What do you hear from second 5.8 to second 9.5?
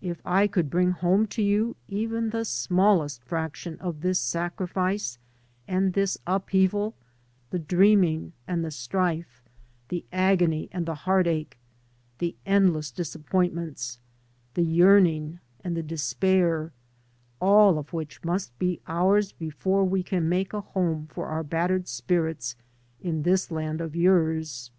this upheaval, the dreaming and the strife,